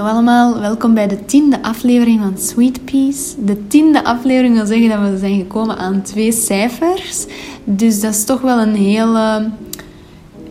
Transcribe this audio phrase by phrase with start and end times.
[0.00, 3.34] Hallo allemaal, welkom bij de tiende aflevering van Sweet Peas.
[3.38, 7.26] De tiende aflevering wil zeggen dat we zijn gekomen aan twee cijfers.
[7.64, 9.50] Dus dat is toch wel een hele...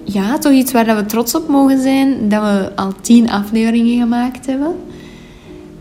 [0.03, 2.29] Ja, toch iets waar we trots op mogen zijn.
[2.29, 4.75] Dat we al tien afleveringen gemaakt hebben.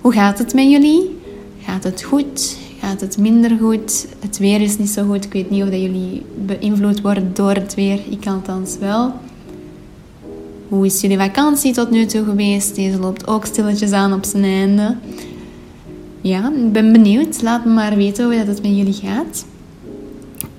[0.01, 1.19] Hoe gaat het met jullie?
[1.63, 2.57] Gaat het goed?
[2.81, 4.07] Gaat het minder goed?
[4.21, 5.25] Het weer is niet zo goed.
[5.25, 8.01] Ik weet niet of dat jullie beïnvloed worden door het weer.
[8.11, 9.13] Ik althans wel.
[10.69, 12.75] Hoe is jullie vakantie tot nu toe geweest?
[12.75, 14.97] Deze loopt ook stilletjes aan op zijn einde.
[16.21, 17.43] Ja, ik ben benieuwd.
[17.43, 19.45] Laat me maar weten hoe het met jullie gaat.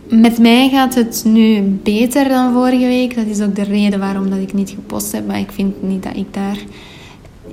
[0.07, 3.15] Met mij gaat het nu beter dan vorige week.
[3.15, 5.27] Dat is ook de reden waarom dat ik niet gepost heb.
[5.27, 6.57] Maar ik vind niet dat ik daar...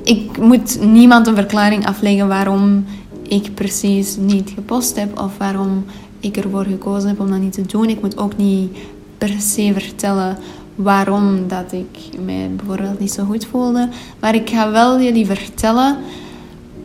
[0.03, 2.85] Ik moet niemand een verklaring afleggen waarom
[3.29, 5.21] ik precies niet gepost heb.
[5.21, 5.85] Of waarom
[6.21, 7.89] ik ervoor gekozen heb om dat niet te doen.
[7.89, 8.77] Ik moet ook niet
[9.19, 10.39] per se vertellen
[10.77, 13.89] waarom dat ik mij bijvoorbeeld niet zo goed voelde.
[14.21, 15.97] Maar ik ga wel jullie vertellen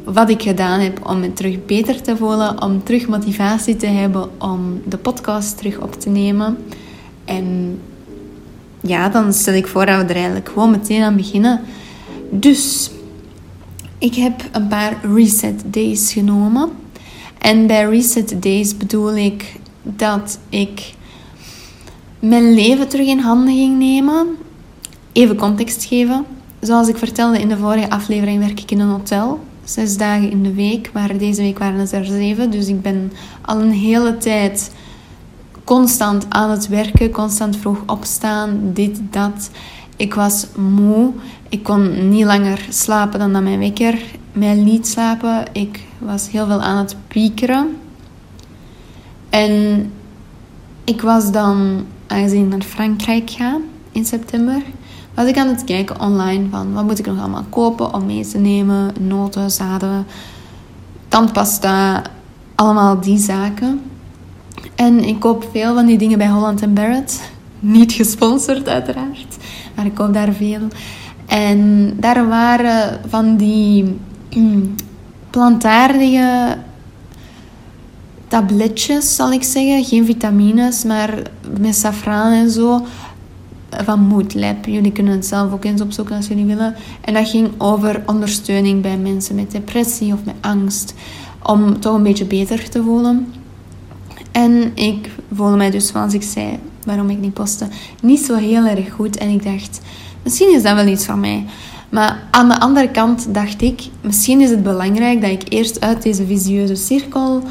[0.04, 4.30] wat ik gedaan heb om me terug beter te voelen, om terug motivatie te hebben
[4.38, 6.58] om de podcast terug op te nemen.
[7.26, 7.80] En
[8.82, 11.62] ja, dan stel ik voor dat we er eigenlijk gewoon meteen aan beginnen.
[12.30, 12.92] Dus,
[13.98, 16.70] ik heb een paar reset days genomen.
[17.38, 20.94] En bij reset days bedoel ik dat ik
[22.22, 24.28] mijn leven terug in handen ging nemen.
[25.12, 26.26] Even context geven.
[26.60, 29.40] Zoals ik vertelde in de vorige aflevering werk ik in een hotel.
[29.64, 32.52] Zes dagen in de week, maar deze week waren het er zeven.
[32.52, 33.12] Dus ik ben
[33.42, 34.72] al een hele tijd
[35.64, 39.50] constant aan het werken, constant vroeg opstaan, dit, dat.
[39.96, 41.12] Ik was moe.
[41.50, 45.46] Ik kon niet langer slapen dan dat mijn wekker mij liet slapen.
[45.52, 47.78] Ik was heel veel aan het piekeren.
[49.30, 49.92] En
[50.84, 53.58] ik was dan aangezien ik naar Frankrijk ga
[53.92, 54.62] in september,
[55.14, 58.28] was ik aan het kijken online van wat moet ik nog allemaal kopen om mee
[58.28, 58.94] te nemen.
[59.00, 60.06] Noten, zaden,
[61.08, 62.02] tandpasta,
[62.56, 63.82] allemaal die zaken.
[64.76, 67.22] En ik koop veel van die dingen bij Holland Barrett.
[67.60, 69.38] Niet gesponsord uiteraard,
[69.76, 70.68] maar ik koop daar veel.
[71.26, 74.00] En daar waren van die
[75.30, 76.58] plantaardige
[78.32, 79.84] tabletjes, zal ik zeggen.
[79.84, 81.22] Geen vitamines, maar
[81.60, 82.86] met safraan en zo.
[83.70, 84.66] Van Moodlab.
[84.66, 86.76] Jullie kunnen het zelf ook eens opzoeken als jullie willen.
[87.02, 90.94] En dat ging over ondersteuning bij mensen met depressie of met angst.
[91.44, 93.34] Om toch een beetje beter te voelen.
[94.32, 97.68] En ik voelde mij dus, zoals ik zei, waarom ik niet postte,
[98.02, 99.18] niet zo heel erg goed.
[99.18, 99.82] En ik dacht,
[100.24, 101.46] misschien is dat wel iets voor mij.
[101.90, 106.02] Maar aan de andere kant dacht ik, misschien is het belangrijk dat ik eerst uit
[106.04, 107.44] deze visieuze cirkel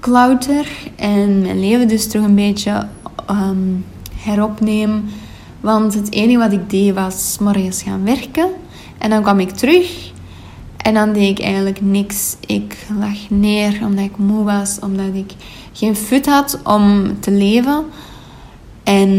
[0.00, 2.86] klauter en mijn leven dus terug een beetje
[3.30, 3.84] um,
[4.14, 5.04] heropneem.
[5.60, 8.48] Want het enige wat ik deed was morgens gaan werken.
[8.98, 10.12] En dan kwam ik terug
[10.76, 12.36] en dan deed ik eigenlijk niks.
[12.46, 15.32] Ik lag neer omdat ik moe was, omdat ik
[15.72, 17.84] geen fut had om te leven.
[18.82, 19.10] En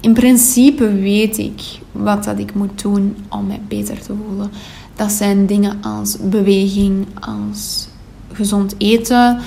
[0.00, 1.62] in principe weet ik
[1.92, 4.50] wat dat ik moet doen om mij beter te voelen.
[4.94, 7.88] Dat zijn dingen als beweging, als
[8.34, 9.38] gezond eten,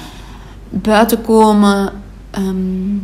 [0.70, 1.92] buiten komen,
[2.32, 2.98] ehm,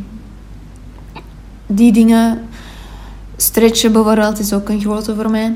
[1.67, 2.41] die dingen.
[3.35, 5.55] Stretchen bijvoorbeeld is ook een grote voor mij.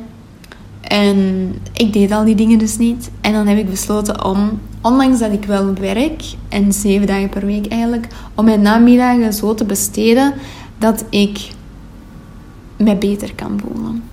[0.82, 3.12] En ik deed al die dingen dus niet.
[3.22, 7.46] En dan heb ik besloten om, ondanks dat ik wel werk, en zeven dagen per
[7.46, 10.34] week eigenlijk, om mijn namiddagen zo te besteden
[10.78, 11.50] dat ik
[12.78, 14.04] mij beter kan voelen.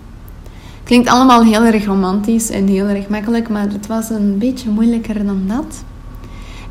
[0.84, 5.24] Klinkt allemaal heel erg romantisch en heel erg makkelijk, maar het was een beetje moeilijker
[5.26, 5.84] dan dat.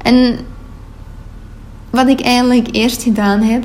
[0.03, 0.39] En
[1.89, 3.63] wat ik eigenlijk eerst gedaan heb,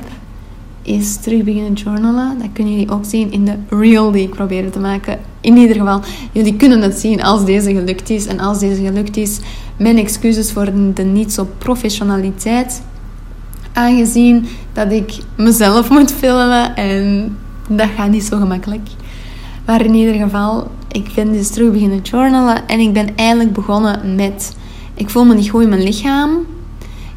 [0.81, 2.39] is terug beginnen journalen.
[2.39, 5.19] Dat kunnen jullie ook zien in de reel die ik probeerde te maken.
[5.41, 8.25] In ieder geval, jullie kunnen het zien als deze gelukt is.
[8.25, 9.39] En als deze gelukt is,
[9.77, 12.81] mijn excuses voor de niet zo professionaliteit.
[13.73, 17.37] Aangezien dat ik mezelf moet filmen en
[17.69, 18.89] dat gaat niet zo gemakkelijk.
[19.65, 24.15] Maar in ieder geval, ik ben dus terug beginnen journalen en ik ben eigenlijk begonnen
[24.15, 24.55] met
[24.97, 26.45] ik voel me niet goed in mijn lichaam.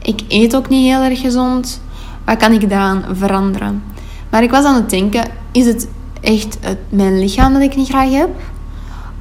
[0.02, 1.80] Ik eet ook niet heel erg gezond.
[2.24, 3.82] Wat kan ik daaraan veranderen?
[4.30, 5.88] Maar ik was aan het denken, is het
[6.20, 8.30] echt mijn lichaam dat ik niet graag heb?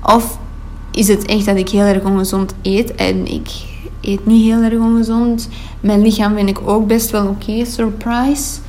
[0.03, 0.38] Of
[0.91, 3.50] is het echt dat ik heel erg ongezond eet en ik
[4.01, 5.50] eet niet heel erg ongezond?
[5.79, 8.59] Mijn lichaam vind ik ook best wel oké, surprise.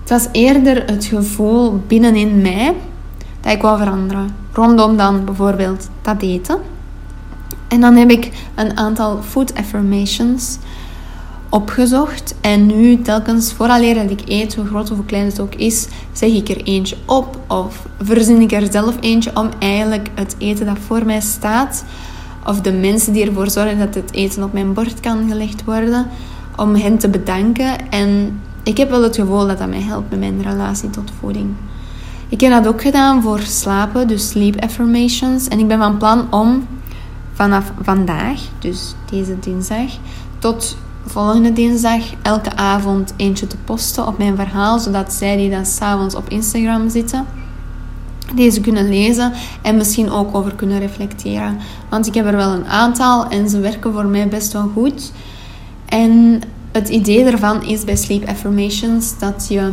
[0.00, 2.74] Het was eerder het gevoel binnenin mij
[3.40, 4.34] dat ik wou veranderen.
[4.52, 6.69] Rondom dan bijvoorbeeld dat eten.
[7.70, 10.58] En dan heb ik een aantal food affirmations
[11.48, 12.34] opgezocht.
[12.40, 15.86] En nu telkens, vooraleer dat ik eet, hoe groot of hoe klein het ook is,
[16.12, 17.38] zeg ik er eentje op.
[17.46, 21.84] Of verzin ik er zelf eentje om eigenlijk het eten dat voor mij staat,
[22.46, 26.06] of de mensen die ervoor zorgen dat het eten op mijn bord kan gelegd worden,
[26.56, 27.90] om hen te bedanken.
[27.90, 31.48] En ik heb wel het gevoel dat dat mij helpt met mijn relatie tot voeding.
[32.28, 35.48] Ik heb dat ook gedaan voor slapen, dus sleep affirmations.
[35.48, 36.66] En ik ben van plan om
[37.40, 39.90] vanaf vandaag, dus deze dinsdag,
[40.38, 40.76] tot
[41.06, 46.14] volgende dinsdag elke avond eentje te posten op mijn verhaal, zodat zij die dan s'avonds
[46.14, 47.26] op Instagram zitten,
[48.34, 49.32] deze kunnen lezen
[49.62, 51.58] en misschien ook over kunnen reflecteren.
[51.88, 55.12] Want ik heb er wel een aantal en ze werken voor mij best wel goed.
[55.86, 56.40] En
[56.72, 59.72] het idee ervan is bij Sleep Affirmations dat je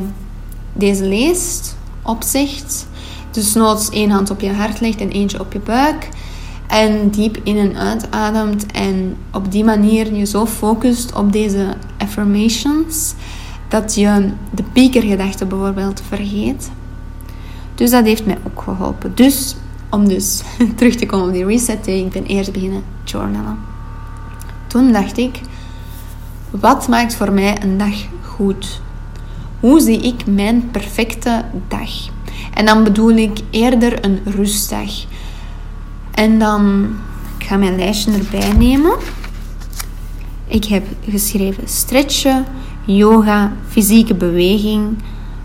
[0.74, 2.88] deze leest, opzicht.
[3.31, 6.10] Dus noods één hand op je hart legt en eentje op je buik.
[6.68, 8.66] En diep in en uitademt.
[8.66, 13.14] En op die manier je zo focust op deze affirmations.
[13.68, 16.72] Dat je de piekergedachte bijvoorbeeld vergeet.
[17.75, 19.12] Dus dat heeft mij ook geholpen.
[19.16, 19.56] Dus,
[19.90, 20.42] om dus
[20.78, 23.58] terug te komen op die reset day, ik ben eerst beginnen journalen.
[24.68, 25.40] Toen dacht ik,
[26.50, 28.81] wat maakt voor mij een dag goed?
[29.60, 31.90] Hoe zie ik mijn perfecte dag?
[32.54, 35.06] En dan bedoel ik eerder een rustdag.
[36.18, 36.88] En dan,
[37.38, 38.96] ik ga mijn lijstje erbij nemen.
[40.48, 42.46] Ik heb geschreven stretchen,
[42.86, 44.98] yoga, fysieke beweging,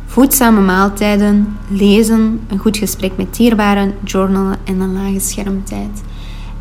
[0.06, 6.02] voedzame maaltijden, lezen, een goed gesprek met dierbaren, journalen en een lage schermtijd.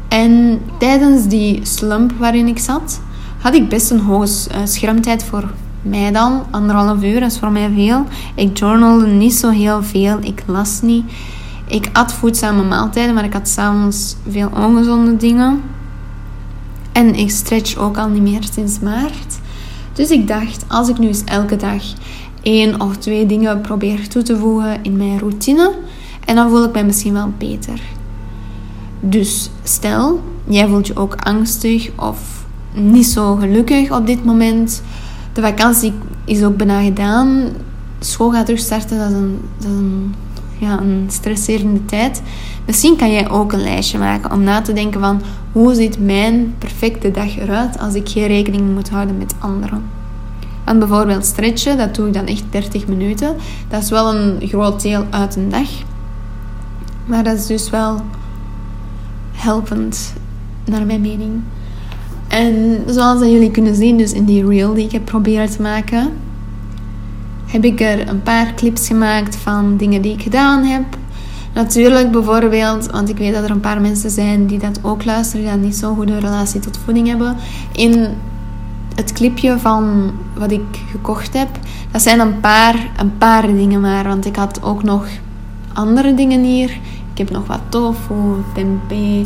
[0.08, 3.02] En tijdens die slump waarin ik zat,
[3.38, 6.44] had ik best een hoge eh, schermtijd voor mij dan.
[6.50, 8.06] Anderhalf uur is voor mij veel.
[8.36, 10.18] Ik journalde niet zo heel veel.
[10.22, 11.04] Ik las niet.
[11.72, 15.62] Ik at voedzame maaltijden, maar ik had s'avonds veel ongezonde dingen.
[16.92, 19.40] En ik stretch ook al niet meer sinds maart.
[19.94, 21.84] Dus ik dacht, als ik nu eens elke dag
[22.42, 25.74] één of twee dingen probeer toe te voegen in mijn routine,
[26.26, 27.82] en dan voel ik mij misschien wel beter.
[29.00, 34.82] Dus stel, jij voelt je ook angstig of niet zo gelukkig op dit moment.
[35.34, 35.94] De vakantie
[36.26, 37.50] is ook bijna gedaan.
[38.00, 40.14] School gaat terug starten, dat is een, dat is een
[40.62, 42.22] ja, een stresserende tijd.
[42.66, 45.22] Misschien kan jij ook een lijstje maken om na te denken van
[45.52, 49.84] hoe ziet mijn perfecte dag eruit als ik geen rekening moet houden met anderen.
[50.64, 53.36] En bijvoorbeeld stretchen, dat doe ik dan echt 30 minuten.
[53.70, 55.70] Dat is wel een groot deel uit een dag.
[57.06, 58.02] Maar dat is dus wel
[59.32, 60.14] helpend,
[60.66, 61.42] naar mijn mening.
[62.28, 66.12] En zoals jullie kunnen zien, dus in die reel die ik heb proberen te maken,
[67.52, 70.84] heb ik er een paar clips gemaakt van dingen die ik gedaan heb.
[71.54, 75.46] Natuurlijk bijvoorbeeld, want ik weet dat er een paar mensen zijn die dat ook luisteren,
[75.46, 77.36] die niet zo'n goede relatie tot voeding hebben.
[77.72, 78.08] In
[78.96, 80.62] het clipje van wat ik
[80.92, 81.50] gekocht heb,
[81.92, 84.04] dat zijn een paar, een paar dingen maar.
[84.04, 85.08] Want ik had ook nog
[85.74, 86.70] andere dingen hier.
[87.12, 88.14] Ik heb nog wat tofu,
[88.54, 89.26] tempeh,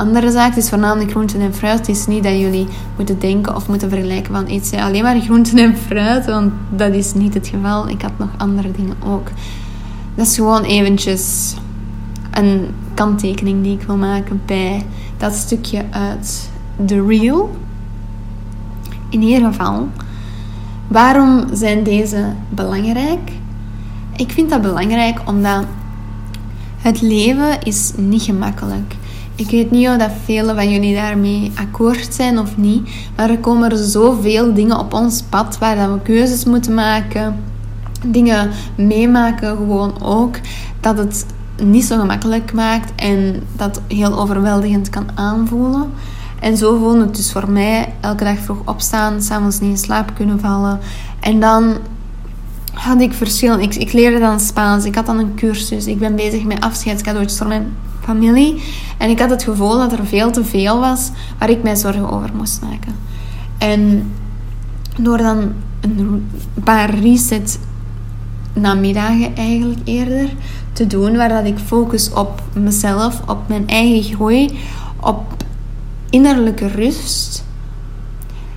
[0.00, 1.78] andere zaak is voornamelijk groenten en fruit.
[1.78, 2.66] Het is niet dat jullie
[2.96, 7.14] moeten denken of moeten vergelijken van eet alleen maar groenten en fruit, want dat is
[7.14, 7.88] niet het geval.
[7.88, 9.28] Ik had nog andere dingen ook.
[10.14, 11.54] Dat is gewoon eventjes
[12.30, 14.86] een kanttekening die ik wil maken bij
[15.16, 16.50] dat stukje uit
[16.86, 17.56] de reel.
[19.08, 19.88] In ieder geval,
[20.88, 23.32] waarom zijn deze belangrijk?
[24.16, 25.64] Ik vind dat belangrijk omdat
[26.78, 28.94] het leven is niet gemakkelijk.
[29.40, 32.88] Ik weet niet of dat velen van jullie daarmee akkoord zijn of niet.
[33.16, 37.36] Maar er komen zoveel dingen op ons pad waar we keuzes moeten maken.
[38.06, 40.36] Dingen meemaken gewoon ook.
[40.80, 41.26] Dat het
[41.62, 45.90] niet zo gemakkelijk maakt en dat heel overweldigend kan aanvoelen.
[46.40, 50.14] En zo voelde het dus voor mij elke dag vroeg opstaan, s'avonds niet in slaap
[50.14, 50.78] kunnen vallen.
[51.20, 51.76] En dan
[52.72, 53.58] had ik verschil.
[53.58, 54.84] Ik, ik leerde dan Spaans.
[54.84, 55.86] Ik had dan een cursus.
[55.86, 58.62] Ik ben bezig met afscheidscadeautjes voor mijn familie.
[58.98, 62.10] En ik had het gevoel dat er veel te veel was waar ik mij zorgen
[62.10, 62.94] over moest maken.
[63.58, 64.12] En
[65.00, 66.30] door dan een
[66.64, 67.58] paar reset
[68.52, 70.30] namiddagen eigenlijk eerder
[70.72, 74.58] te doen, waar dat ik focus op mezelf, op mijn eigen groei,
[75.00, 75.44] op
[76.10, 77.44] innerlijke rust,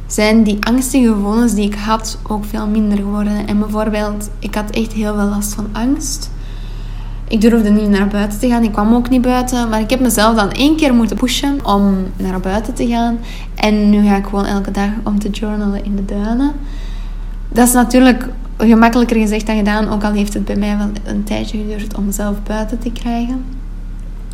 [0.08, 3.48] zijn die angstige gevoelens die ik had ook veel minder geworden.
[3.48, 6.32] En bijvoorbeeld, ik had echt heel veel last van angst.
[7.34, 8.64] Ik durfde niet naar buiten te gaan.
[8.64, 9.70] Ik kwam ook niet buiten.
[9.70, 13.18] Maar ik heb mezelf dan één keer moeten pushen om naar buiten te gaan.
[13.56, 16.52] En nu ga ik gewoon elke dag om te journalen in de duinen.
[17.50, 19.90] Dat is natuurlijk gemakkelijker gezegd dan gedaan.
[19.90, 23.46] Ook al heeft het bij mij wel een tijdje geduurd om mezelf buiten te krijgen.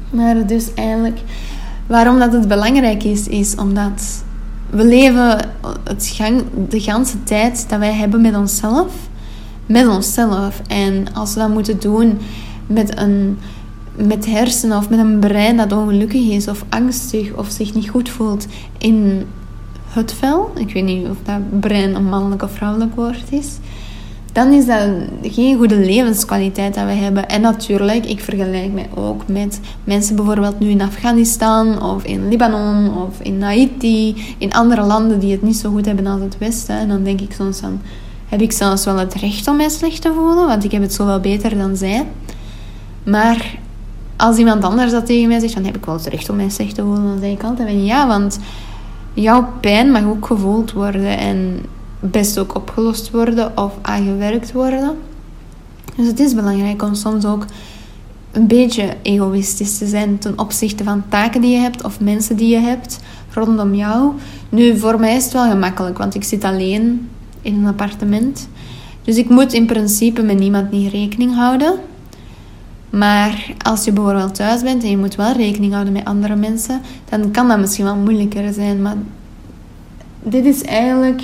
[0.10, 1.20] Maar dus eigenlijk,
[1.88, 4.24] waarom dat het belangrijk is, is omdat
[4.70, 5.38] we leven
[5.84, 8.94] het gang, de ganse tijd dat wij hebben met onszelf,
[9.66, 10.62] met onszelf.
[10.68, 12.18] En als we dat moeten doen
[12.70, 13.38] met een
[13.96, 18.10] met hersenen of met een brein dat ongelukkig is of angstig of zich niet goed
[18.10, 18.48] voelt
[18.78, 19.26] in
[19.90, 23.58] het vel, ik weet niet of dat brein een mannelijk of vrouwelijk woord is,
[24.32, 24.90] dan is dat
[25.22, 27.30] geen goede levenskwaliteit dat we hebben.
[27.30, 32.98] En natuurlijk, ik vergelijk mij ook met mensen bijvoorbeeld nu in Afghanistan of in Libanon
[32.98, 36.78] of in Haiti, in andere landen die het niet zo goed hebben als het Westen.
[36.78, 37.82] En dan denk ik soms van,
[38.28, 40.94] heb ik zelfs wel het recht om mij slecht te voelen, want ik heb het
[40.94, 42.06] zoveel beter dan zij.
[43.04, 43.58] Maar
[44.18, 46.50] als iemand anders dat tegen mij zegt, dan heb ik wel het recht om mij
[46.50, 48.40] slecht te voelen, dan zeg ik altijd ja, want
[49.14, 51.66] jouw pijn mag ook gevoeld worden en
[52.00, 54.98] best ook opgelost worden of aangewerkt worden.
[55.96, 57.46] Dus het is belangrijk om soms ook
[58.32, 62.50] een beetje egoïstisch te zijn ten opzichte van taken die je hebt of mensen die
[62.50, 63.00] je hebt
[63.34, 64.12] rondom jou.
[64.50, 67.10] Nu, voor mij is het wel gemakkelijk, want ik zit alleen
[67.42, 68.50] in een appartement.
[69.04, 71.74] Dus ik moet in principe met niemand niet rekening houden.
[72.90, 76.82] Maar als je bijvoorbeeld thuis bent en je moet wel rekening houden met andere mensen,
[77.10, 78.82] dan kan dat misschien wel moeilijker zijn.
[78.82, 78.96] Maar
[80.24, 81.22] dit is eigenlijk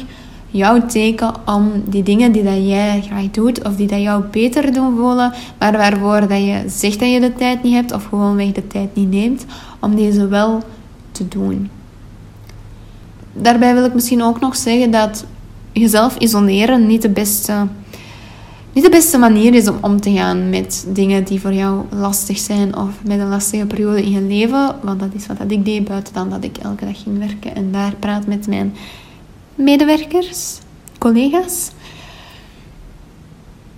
[0.48, 4.74] jouw teken om die dingen die dat jij graag doet of die dat jou beter
[4.74, 8.52] doen voelen, maar waarvoor dat je zegt dat je de tijd niet hebt of gewoonweg
[8.52, 9.46] de tijd niet neemt,
[9.80, 10.64] om deze wel
[11.12, 11.70] te doen.
[13.34, 15.26] Daarbij wil ik misschien ook nog zeggen dat
[15.72, 17.54] jezelf isoleren niet de beste
[18.76, 22.38] niet de beste manier is om om te gaan met dingen die voor jou lastig
[22.38, 24.76] zijn of met een lastige periode in je leven.
[24.82, 27.56] Want dat is wat dat ik deed, buiten dan dat ik elke dag ging werken
[27.56, 28.74] en daar praat met mijn
[29.56, 30.58] medewerkers,
[30.98, 31.72] collega's.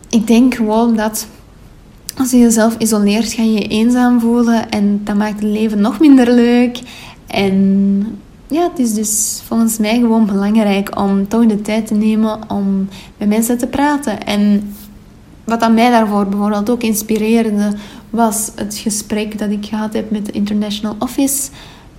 [0.10, 1.28] Ik denk gewoon dat
[2.18, 6.00] als je jezelf isoleert, ga je je eenzaam voelen en dat maakt het leven nog
[6.00, 6.80] minder leuk.
[7.28, 12.40] En ja, het is dus volgens mij gewoon belangrijk om toch de tijd te nemen
[12.50, 12.88] om
[13.18, 14.26] met mensen te praten.
[14.26, 14.74] En
[15.48, 17.74] wat aan mij daarvoor bijvoorbeeld ook inspireerde,
[18.10, 21.50] was het gesprek dat ik gehad heb met de International Office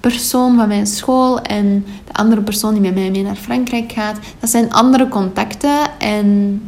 [0.00, 4.18] persoon van mijn school en de andere persoon die met mij mee naar Frankrijk gaat.
[4.38, 6.60] Dat zijn andere contacten en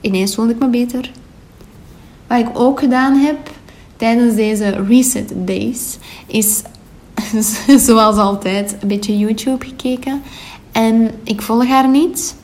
[0.00, 1.10] ineens voelde ik me beter.
[2.26, 3.50] Wat ik ook gedaan heb
[3.96, 6.62] tijdens deze reset days is
[7.86, 10.22] zoals altijd een beetje YouTube gekeken.
[10.72, 12.34] En ik volg haar niet.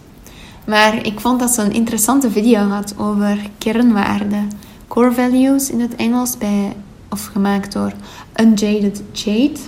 [0.66, 4.50] Maar ik vond dat ze een interessante video had over kernwaarden.
[4.88, 6.73] Core values in het Engels, bij,
[7.11, 7.92] of gemaakt door
[8.40, 9.59] Unjaded Jade.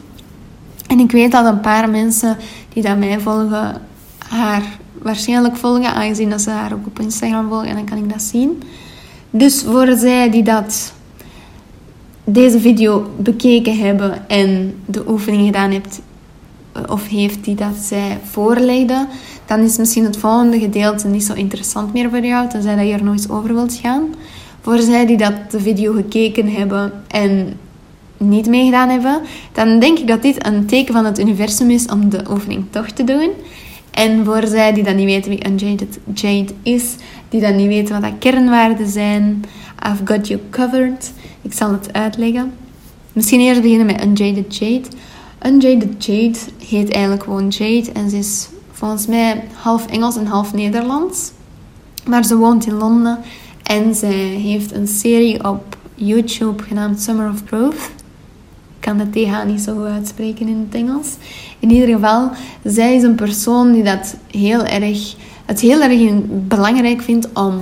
[0.87, 2.37] En ik weet dat een paar mensen
[2.73, 3.83] die dat mij volgen,
[4.29, 4.63] haar
[5.03, 8.23] waarschijnlijk volgen, aangezien dat ze haar ook op Instagram volgen en dan kan ik dat
[8.23, 8.63] zien.
[9.31, 10.93] Dus voor zij die dat
[12.25, 16.01] deze video bekeken hebben en de oefening gedaan hebt,
[16.89, 19.07] of heeft die dat zij voorlegde,
[19.47, 22.93] dan is misschien het volgende gedeelte niet zo interessant meer voor jou, tenzij dat je
[22.93, 24.15] er nog eens over wilt gaan.
[24.61, 27.59] Voor zij die dat de video gekeken hebben en
[28.17, 29.21] niet meegedaan hebben,
[29.53, 32.89] dan denk ik dat dit een teken van het universum is om de oefening toch
[32.89, 33.31] te doen.
[33.91, 36.95] En voor zij die dan niet weten wie Unjaded Jade is,
[37.29, 39.45] die dan niet weten wat dat kernwaarden zijn,
[39.87, 41.13] I've got you covered.
[41.43, 42.53] Ik zal het uitleggen.
[43.13, 44.89] Misschien eerst beginnen met Unjaded Jade.
[45.47, 50.53] Unjaded Jade heet eigenlijk gewoon Jade en ze is volgens mij half Engels en half
[50.53, 51.33] Nederlands.
[52.07, 53.19] Maar ze woont in Londen
[53.63, 57.91] en zij heeft een serie op YouTube genaamd Summer of Growth.
[58.75, 61.17] Ik kan de TH niet zo goed uitspreken in het Engels.
[61.59, 62.31] In ieder geval,
[62.65, 65.15] zij is een persoon die dat heel erg,
[65.45, 67.61] het heel erg belangrijk vindt om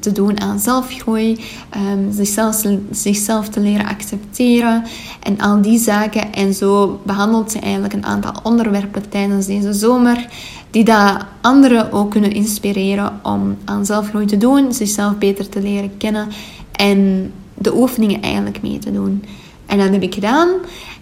[0.00, 1.40] te doen aan zelfgroei,
[1.76, 4.84] um, zichzelf, zichzelf te leren accepteren
[5.22, 6.32] en al die zaken.
[6.32, 10.26] En zo behandelt ze eigenlijk een aantal onderwerpen tijdens deze zomer
[10.70, 15.96] die dat anderen ook kunnen inspireren om aan zelfgroei te doen, zichzelf beter te leren
[15.96, 16.28] kennen
[16.72, 19.24] en de oefeningen eigenlijk mee te doen.
[19.66, 20.48] En dat heb ik gedaan.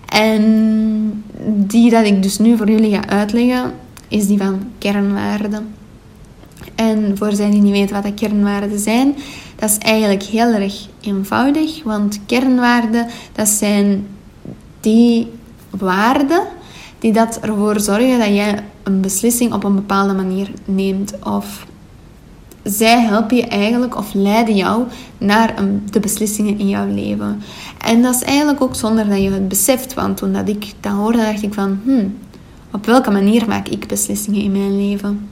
[0.08, 3.72] En die dat ik dus nu voor jullie ga uitleggen,
[4.08, 5.74] is die van kernwaarden.
[6.76, 9.16] En voor zij die niet weten wat dat kernwaarden zijn,
[9.56, 11.82] dat is eigenlijk heel erg eenvoudig.
[11.82, 14.06] Want kernwaarden, dat zijn
[14.80, 15.30] die
[15.70, 16.42] waarden
[16.98, 21.14] die dat ervoor zorgen dat jij een beslissing op een bepaalde manier neemt.
[21.24, 21.66] Of
[22.62, 24.84] zij helpen je eigenlijk of leiden jou
[25.18, 25.54] naar
[25.90, 27.42] de beslissingen in jouw leven.
[27.78, 29.94] En dat is eigenlijk ook zonder dat je het beseft.
[29.94, 31.80] Want toen dat ik dat hoorde, dacht ik van...
[31.84, 32.18] Hmm,
[32.72, 35.28] op welke manier maak ik beslissingen in mijn leven?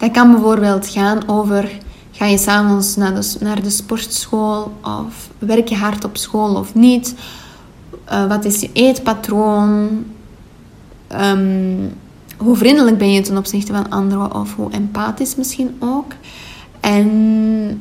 [0.00, 1.78] Dat kan bijvoorbeeld gaan over...
[2.12, 4.72] Ga je s'avonds naar de, naar de sportschool?
[4.82, 7.14] Of werk je hard op school of niet?
[8.12, 10.04] Uh, wat is je eetpatroon?
[11.10, 11.88] ehm,
[12.36, 16.12] hoe vriendelijk ben je ten opzichte van anderen of hoe empathisch misschien ook.
[16.80, 17.80] En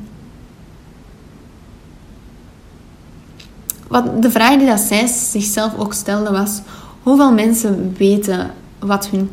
[3.87, 6.61] wat de vraag die dat zij zichzelf ook stelde was:
[7.03, 9.29] hoeveel mensen weten wat hun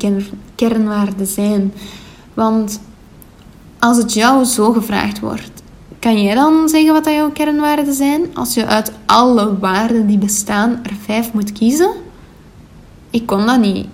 [0.55, 1.73] kernwaarden zijn?
[2.37, 2.79] Want
[3.79, 5.63] als het jou zo gevraagd wordt,
[5.99, 8.35] kan jij dan zeggen wat jouw kernwaarden zijn?
[8.35, 11.91] Als je uit alle waarden die bestaan er vijf moet kiezen?
[13.09, 13.87] Ik kon dat niet.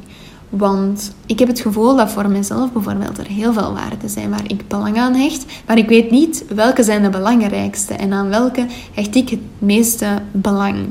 [0.50, 4.48] Want ik heb het gevoel dat voor mezelf bijvoorbeeld er heel veel waarden zijn waar
[4.48, 5.46] ik belang aan hecht.
[5.66, 10.22] Maar ik weet niet welke zijn de belangrijkste en aan welke hecht ik het meeste
[10.32, 10.88] belang.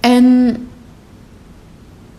[0.00, 0.56] En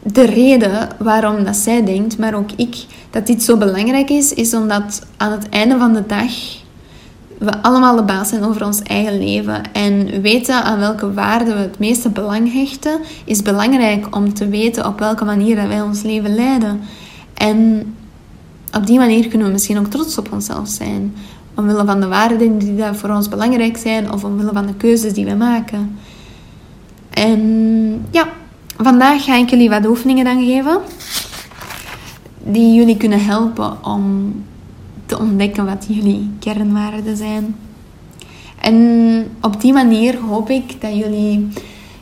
[0.03, 4.53] de reden waarom dat zij denkt, maar ook ik, dat dit zo belangrijk is, is
[4.53, 6.31] omdat aan het einde van de dag
[7.41, 9.61] we allemaal de baas zijn over ons eigen leven.
[9.73, 14.87] En weten aan welke waarden we het meeste belang hechten, is belangrijk om te weten
[14.87, 16.81] op welke manier wij ons leven leiden.
[17.33, 17.85] En
[18.75, 21.15] op die manier kunnen we misschien ook trots op onszelf zijn.
[21.55, 25.25] Omwille van de waarden die voor ons belangrijk zijn, of omwille van de keuzes die
[25.25, 25.97] we maken.
[27.09, 28.27] En ja,
[28.83, 30.79] vandaag ga ik jullie wat oefeningen dan geven.
[32.43, 34.33] Die jullie kunnen helpen om
[35.05, 37.55] te ontdekken wat jullie kernwaarden zijn.
[38.61, 41.47] En op die manier hoop ik dat jullie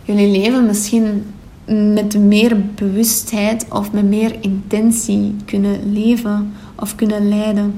[0.04, 1.24] jullie leven misschien
[1.66, 7.74] met meer bewustheid of met meer intentie kunnen leven of kunnen leiden.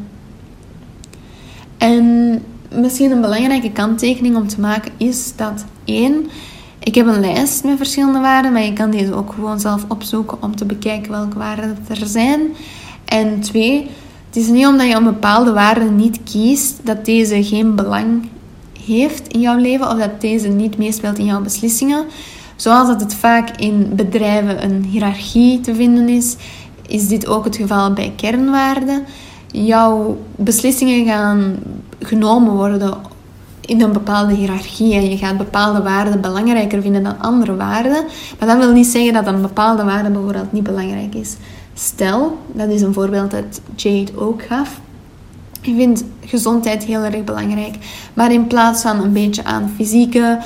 [1.78, 2.40] En
[2.76, 6.30] misschien een belangrijke kanttekening om te maken is dat één,
[6.84, 10.38] ik heb een lijst met verschillende waarden, maar je kan deze ook gewoon zelf opzoeken
[10.42, 12.42] om te bekijken welke waarden er zijn.
[13.06, 13.90] En twee,
[14.28, 18.30] het is niet omdat je een bepaalde waarde niet kiest dat deze geen belang
[18.86, 22.06] heeft in jouw leven of dat deze niet meespeelt in jouw beslissingen.
[22.56, 26.36] Zoals dat het vaak in bedrijven een hiërarchie te vinden is,
[26.88, 29.06] is dit ook het geval bij kernwaarden.
[29.52, 31.56] Jouw beslissingen gaan
[32.00, 32.94] genomen worden
[33.72, 38.06] in een bepaalde hiërarchie en je gaat bepaalde waarden belangrijker vinden dan andere waarden.
[38.40, 41.36] Maar dat wil niet zeggen dat een bepaalde waarde bijvoorbeeld niet belangrijk is.
[41.74, 44.80] Stel, dat is een voorbeeld dat Jade ook gaf.
[45.62, 47.76] Je vindt gezondheid heel erg belangrijk.
[48.14, 50.40] Maar in plaats van een beetje aan fysieke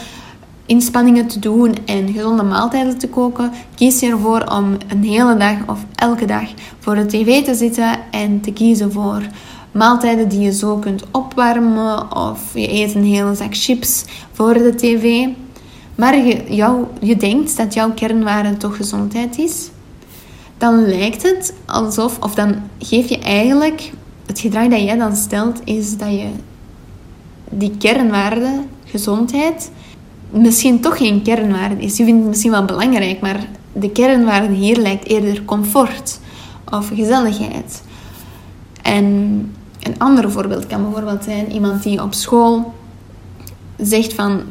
[0.66, 5.58] inspanningen te doen en gezonde maaltijden te koken, kies je ervoor om een hele dag
[5.66, 6.48] of elke dag
[6.80, 9.22] voor de tv te zitten en te kiezen voor
[9.76, 14.76] maaltijden die je zo kunt opwarmen of je eet een hele zak chips voor de
[14.76, 15.28] tv.
[15.96, 19.70] Maar je, je denkt dat jouw kernwaarde toch gezondheid is
[20.58, 23.92] dan lijkt het alsof, of dan geef je eigenlijk,
[24.26, 26.28] het gedrag dat jij dan stelt, is dat je
[27.50, 29.72] die kernwaarde, gezondheid,
[30.30, 31.98] misschien toch geen kernwaarde is.
[31.98, 36.20] Je vindt het misschien wel belangrijk, maar de kernwaarde hier lijkt eerder comfort
[36.72, 37.84] of gezelligheid.
[38.82, 39.52] En
[39.86, 42.74] een ander voorbeeld kan bijvoorbeeld zijn iemand die op school
[43.78, 44.42] zegt van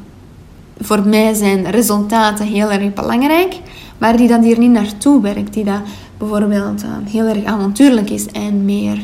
[0.80, 3.60] voor mij zijn resultaten heel erg belangrijk,
[3.98, 5.80] maar die dat hier niet naartoe werkt, die dat
[6.18, 8.98] bijvoorbeeld uh, heel erg avontuurlijk is en meer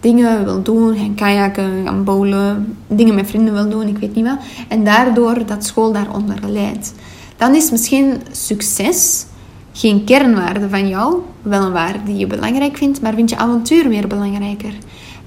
[0.00, 4.24] dingen wil doen, gaan kajakken, gaan bowlen, dingen met vrienden wil doen, ik weet niet
[4.24, 4.38] wat.
[4.68, 6.94] En daardoor dat school daaronder leidt.
[7.36, 9.26] Dan is misschien succes
[9.72, 13.88] geen kernwaarde van jou, wel een waarde die je belangrijk vindt, maar vind je avontuur
[13.88, 14.72] meer belangrijker.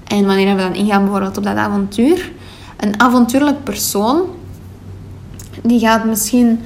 [0.06, 2.32] En wanneer we dan ingaan bijvoorbeeld op dat avontuur,
[2.76, 4.20] een avontuurlijk persoon,
[5.62, 6.60] die gaat misschien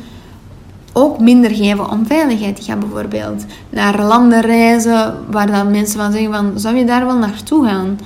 [0.93, 2.57] ook minder geven om veiligheid.
[2.57, 7.07] Die gaan bijvoorbeeld naar landen reizen waar dan mensen van zeggen van, zou je daar
[7.07, 7.99] wel naartoe gaan?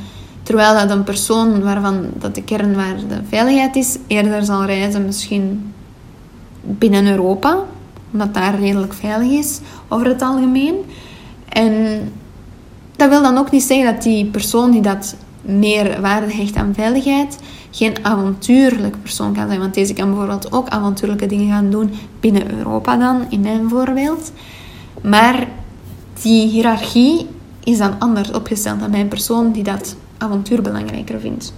[0.43, 5.73] Terwijl dat een persoon waarvan dat de kernwaarde veiligheid is, eerder zal reizen misschien
[6.61, 7.59] binnen Europa,
[8.13, 10.75] omdat daar redelijk veilig is over het algemeen.
[11.49, 11.73] En
[13.11, 16.75] dat wil dan ook niet zeggen dat die persoon die dat meer waarde hecht aan
[16.75, 17.39] veiligheid,
[17.71, 19.61] geen avontuurlijk persoon kan zijn.
[19.61, 21.91] Want deze kan bijvoorbeeld ook avontuurlijke dingen gaan doen
[22.21, 24.33] binnen Europa dan, in mijn voorbeeld.
[25.03, 25.49] Maar
[26.23, 27.27] die hiërarchie
[27.65, 31.53] is dan anders opgesteld dan mijn persoon die dat avontuur belangrijker vindt.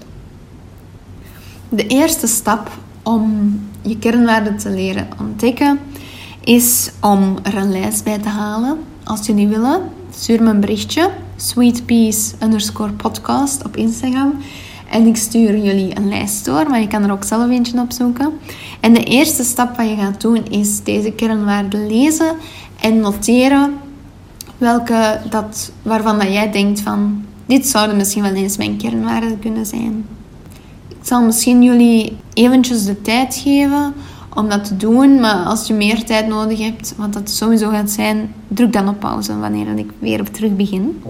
[1.68, 2.70] De eerste stap
[3.02, 5.78] om je kernwaarden te leren ontdekken
[6.44, 8.78] is om er een lijst bij te halen.
[9.04, 9.80] Als jullie willen,
[10.18, 11.11] stuur me een berichtje.
[11.37, 14.35] Sweetpeace underscore podcast op Instagram.
[14.90, 18.33] En ik stuur jullie een lijst door, maar je kan er ook zelf eentje opzoeken.
[18.81, 22.37] En de eerste stap wat je gaat doen is deze kernwaarden lezen
[22.81, 23.74] en noteren
[24.59, 29.66] welke dat, waarvan dat jij denkt van dit zouden misschien wel eens mijn kernwaarden kunnen
[29.66, 30.07] zijn.
[30.88, 33.94] Ik zal misschien jullie eventjes de tijd geven
[34.37, 35.20] om dat te doen.
[35.20, 39.01] Maar als je meer tijd nodig hebt, wat dat sowieso gaat zijn, druk dan op
[39.01, 41.03] pauze wanneer ik weer terug begin.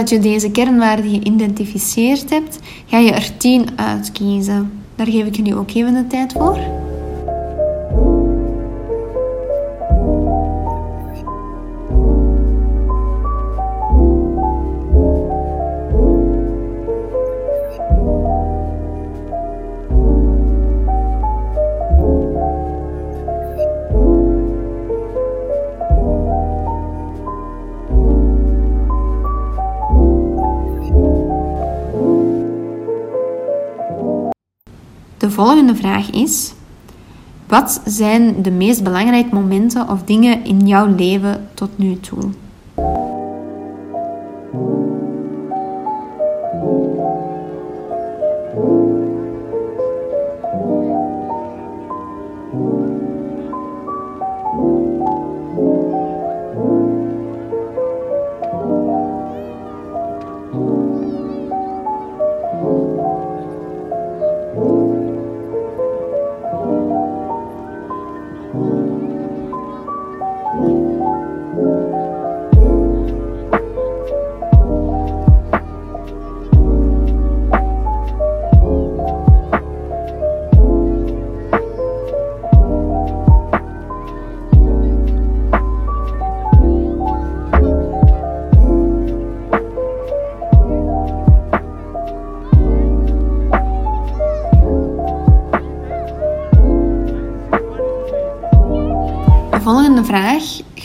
[0.00, 4.72] Dat je deze kernwaarden geïdentificeerd hebt, ga je er 10 uitkiezen.
[4.96, 6.79] Daar geef ik jullie ook even de tijd voor.
[35.44, 36.52] Volgende vraag is:
[37.46, 42.30] wat zijn de meest belangrijke momenten of dingen in jouw leven tot nu toe?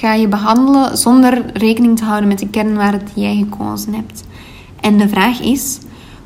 [0.06, 4.24] Ga je behandelen zonder rekening te houden met de kernwaarden die jij gekozen hebt.
[4.82, 5.80] En de vraag is: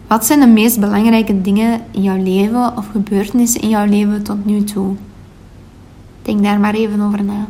[0.08, 4.46] wat zijn de meest belangrijke dingen in jouw leven of gebeurtenissen in jouw leven tot
[4.46, 4.96] nu toe?
[6.22, 7.48] Denk daar maar even over na.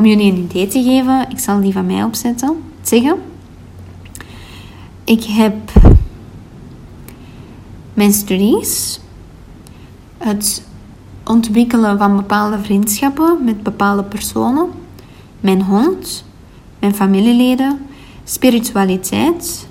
[0.00, 3.16] Om jullie een idee te geven, ik zal die van mij opzetten, zeggen.
[5.04, 5.54] Ik heb
[7.94, 9.00] mijn studies,
[10.18, 10.62] het
[11.24, 14.68] ontwikkelen van bepaalde vriendschappen met bepaalde personen,
[15.40, 16.24] mijn hond,
[16.78, 17.78] mijn familieleden,
[18.24, 19.66] spiritualiteit.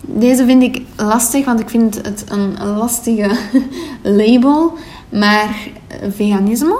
[0.00, 3.38] Deze vind ik lastig, want ik vind het een lastige
[4.02, 4.72] label,
[5.08, 5.68] maar
[6.10, 6.78] veganisme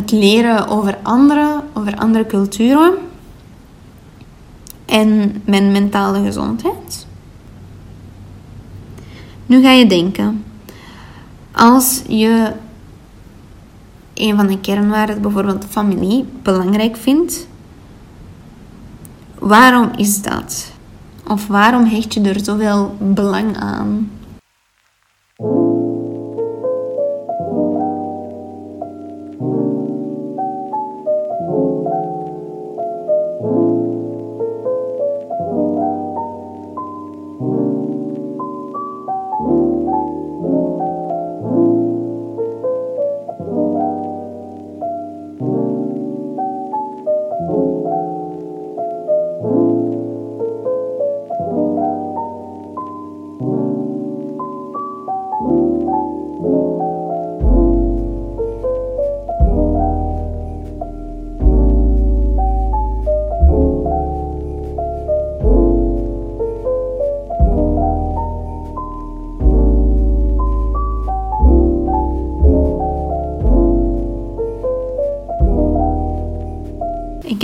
[0.00, 2.92] het leren over anderen, over andere culturen
[4.86, 7.06] en mijn mentale gezondheid.
[9.46, 10.44] Nu ga je denken,
[11.52, 12.52] als je
[14.14, 17.46] een van de kernwaarden, bijvoorbeeld familie, belangrijk vindt,
[19.38, 20.72] waarom is dat?
[21.28, 24.10] Of waarom hecht je er zoveel belang aan?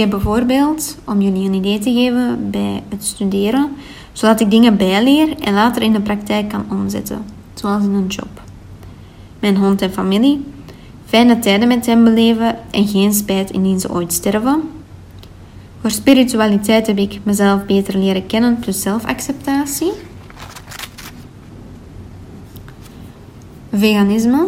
[0.09, 3.71] Bijvoorbeeld, om jullie een idee te geven bij het studeren,
[4.13, 8.43] zodat ik dingen bijleer en later in de praktijk kan omzetten, zoals in een job.
[9.39, 10.45] Mijn hond en familie,
[11.05, 14.63] fijne tijden met hem beleven en geen spijt indien ze ooit sterven.
[15.81, 19.93] Voor spiritualiteit heb ik mezelf beter leren kennen plus zelfacceptatie.
[23.73, 24.47] Veganisme,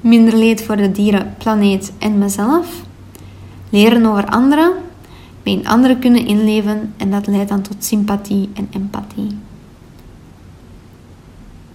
[0.00, 2.66] minder leed voor de dieren, planeet en mezelf.
[3.70, 4.72] Leren over anderen,
[5.46, 9.38] me in anderen kunnen inleven en dat leidt dan tot sympathie en empathie.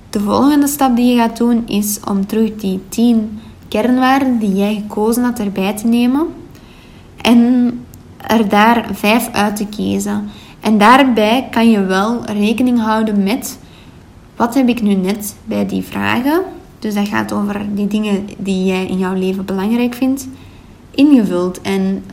[0.09, 4.75] De volgende stap die je gaat doen is om terug die 10 kernwaarden die jij
[4.75, 6.27] gekozen had erbij te nemen
[7.21, 7.79] en
[8.17, 10.29] er daar 5 uit te kiezen.
[10.59, 13.59] En daarbij kan je wel rekening houden met
[14.35, 16.41] wat heb ik nu net bij die vragen.
[16.79, 20.27] Dus dat gaat over die dingen die jij in jouw leven belangrijk vindt,
[20.91, 21.61] ingevuld.
[21.61, 22.03] En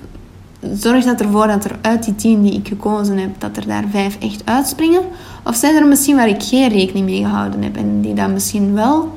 [0.60, 3.84] zorg dat ervoor dat er uit die 10 die ik gekozen heb, dat er daar
[3.90, 5.02] 5 echt uitspringen.
[5.44, 8.74] Of zijn er misschien waar ik geen rekening mee gehouden heb en die dan misschien
[8.74, 9.12] wel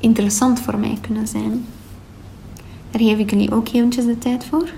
[0.00, 1.64] interessant voor mij kunnen zijn.
[2.90, 4.68] Daar geef ik jullie ook eventjes de tijd voor.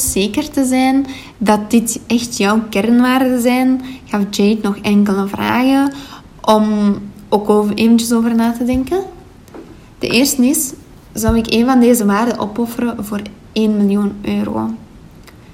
[0.00, 1.06] Zeker te zijn
[1.38, 5.92] dat dit echt jouw kernwaarden zijn, gaf Jade nog enkele vragen
[6.40, 6.94] om
[7.28, 9.02] ook over, eventjes over na te denken.
[9.98, 10.72] De eerste is,
[11.12, 13.20] zou ik een van deze waarden opofferen voor
[13.52, 14.70] 1 miljoen euro?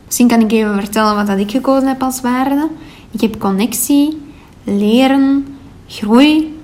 [0.04, 2.68] Misschien kan ik even vertellen wat dat ik gekozen heb als waarde.
[3.10, 4.20] Ik heb connectie,
[4.64, 5.46] leren,
[5.86, 6.56] groei,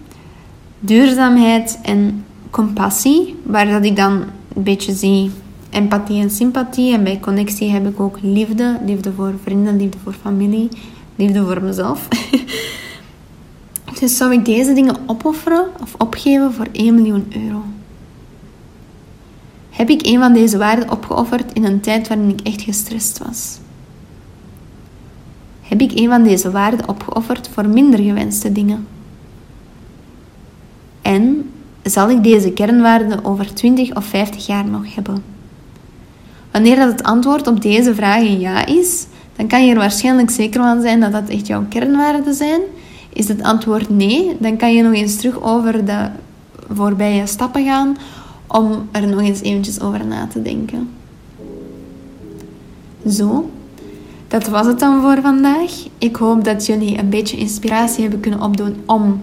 [0.78, 4.12] duurzaamheid en compassie, waar dat ik dan
[4.54, 5.30] een beetje zie
[5.74, 6.94] empathie en sympathie.
[6.94, 8.78] En bij connectie heb ik ook liefde.
[8.84, 10.68] Liefde voor vrienden, liefde voor familie,
[11.16, 12.08] liefde voor mezelf.
[14.00, 17.62] dus zou ik deze dingen opofferen of opgeven voor 1 miljoen euro?
[19.70, 23.58] Heb ik een van deze waarden opgeofferd in een tijd waarin ik echt gestrest was?
[25.60, 28.86] Heb ik een van deze waarden opgeofferd voor minder gewenste dingen?
[31.02, 31.50] En
[31.82, 35.33] zal ik deze kernwaarden over 20 of 50 jaar nog hebben?
[36.54, 40.62] Wanneer dat het antwoord op deze vraag ja is, dan kan je er waarschijnlijk zeker
[40.62, 42.60] van zijn dat dat echt jouw kernwaarden zijn.
[43.12, 46.08] Is het antwoord nee, dan kan je nog eens terug over de
[46.72, 47.96] voorbije stappen gaan
[48.46, 50.90] om er nog eens eventjes over na te denken.
[53.08, 53.50] Zo,
[54.28, 55.72] dat was het dan voor vandaag.
[55.98, 59.22] Ik hoop dat jullie een beetje inspiratie hebben kunnen opdoen om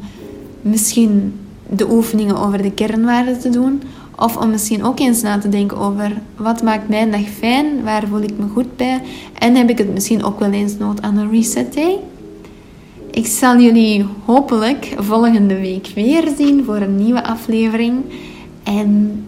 [0.62, 1.40] misschien
[1.70, 3.82] de oefeningen over de kernwaarden te doen.
[4.22, 8.08] Of om misschien ook eens na te denken over wat maakt mijn dag fijn, waar
[8.08, 9.02] voel ik me goed bij
[9.40, 12.00] en heb ik het misschien ook wel eens nood aan een reset day.
[13.12, 18.04] Ik zal jullie hopelijk volgende week weer zien voor een nieuwe aflevering.
[18.64, 19.24] En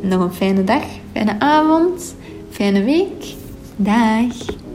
[0.00, 2.14] nog een fijne dag, fijne avond,
[2.50, 3.34] fijne week.
[3.76, 4.66] Dag!